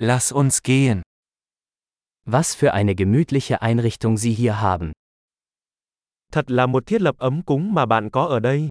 [0.00, 1.02] Lass uns gehen.
[2.24, 4.92] Was für eine gemütliche Einrichtung Sie hier haben.
[6.32, 8.68] Thật là một thiết lập ấm cúng mà bạn có ở đây.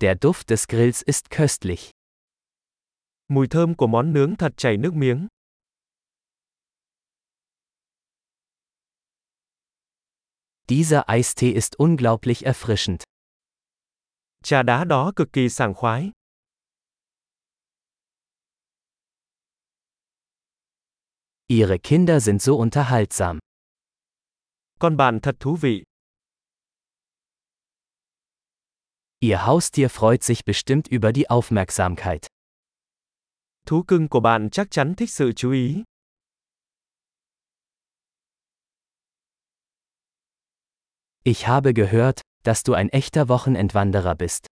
[0.00, 1.90] Der Duft des Grills ist köstlich.
[3.28, 5.28] Mùi thơm của món nướng thật chảy nước miếng.
[10.68, 13.13] Dieser Eistee ist unglaublich erfrischend.
[14.44, 16.10] Trà đá đó cực kỳ sảng khoái.
[21.48, 23.38] Ihre Kinder sind so unterhaltsam.
[24.78, 25.84] Con bạn thật thú vị.
[29.20, 32.26] Ihr Haustier freut sich bestimmt über die Aufmerksamkeit.
[33.66, 35.84] Thú cưng của bạn chắc chắn thích sự chú ý.
[41.24, 44.46] Ich habe gehört, dass du ein echter Wochenendwanderer bist.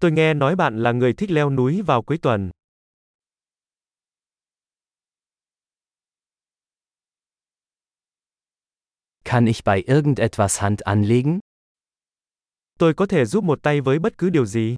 [0.00, 2.50] Tôi nghe nói bạn là người thích leo núi vào cuối tuần.
[9.24, 11.40] Kann ich bei irgendetwas Hand anlegen?
[12.78, 14.76] Tôi có thể giúp một tay với bất cứ điều gì.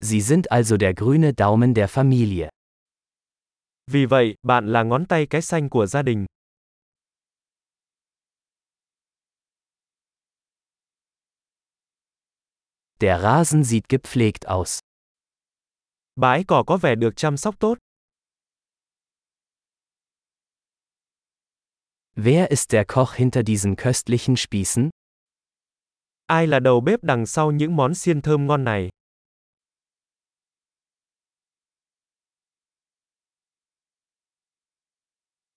[0.00, 2.48] Sie sind also der grüne Daumen der Familie.
[3.90, 6.25] Vì vậy, bạn là ngón tay cái xanh của gia đình.
[13.00, 14.80] Der Rasen sieht gepflegt aus.
[16.14, 17.78] Bãi cỏ có vẻ được chăm sóc tốt.
[22.14, 24.90] Wer ist der Koch hinter diesen köstlichen Spießen?
[26.26, 28.90] Ai là đầu bếp đằng sau những món xiên thơm ngon này?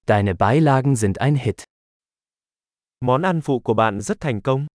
[0.08, 1.64] Deine Beilagen sind ein Hit.
[3.00, 4.69] Món ăn phụ của bạn rất thành công.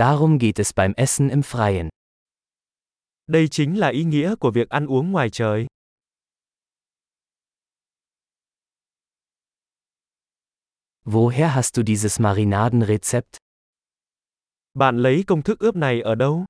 [0.00, 1.90] Darum geht es beim Essen im Freien.
[3.26, 5.66] Đây chính là ý nghĩa của việc ăn uống ngoài trời.
[11.04, 13.36] Woher hast du dieses Marinadenrezept?
[14.74, 16.44] Bạn lấy công thức ướp này ở đâu?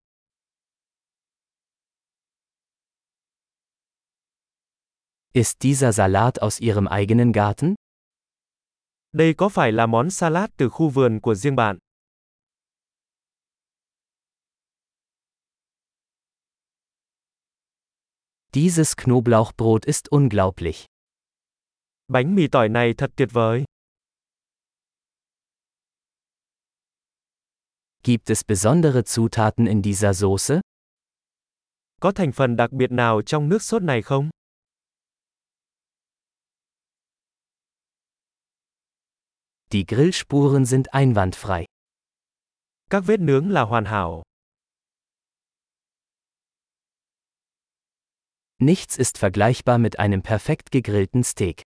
[5.32, 7.74] Ist dieser Salat aus Ihrem eigenen Garten?
[9.12, 11.78] Đây có phải là món salad từ khu vườn của riêng bạn?
[18.54, 20.86] Dieses Knoblauchbrot ist unglaublich.
[22.08, 23.64] Bánh mì tỏi này thật tuyệt vời.
[28.02, 30.60] Gibt es besondere Zutaten in dieser Soße?
[32.00, 34.30] Có thành phần đặc biệt nào trong nước sốt này không?
[39.72, 41.64] Die Grillspuren sind einwandfrei.
[42.90, 44.22] Các vết nướng là hoàn hảo.
[48.62, 51.62] Nichts ist vergleichbar mit einem perfekt gegrillten Steak.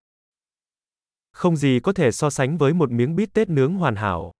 [1.32, 4.32] Không gì có thể so sánh với một miếng bít tết nướng hoàn hảo.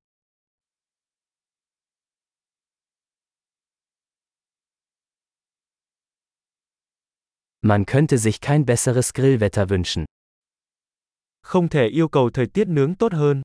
[7.63, 10.05] Man könnte sich kein besseres Grillwetter wünschen.
[11.43, 13.43] Không thể yêu cầu thời tiết nướng tốt hơn.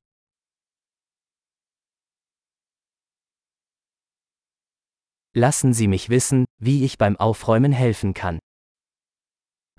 [5.34, 8.40] Lassen Sie mich wissen, wie ich beim Aufräumen helfen kann.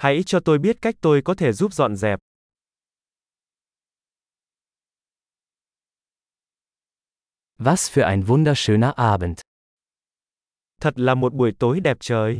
[0.00, 2.19] Hãy cho tôi biết cách tôi có thể giúp dọn dẹp.
[7.59, 9.41] Was für ein wunderschöner Abend.
[10.81, 12.39] Thật là một buổi tối đẹp trời.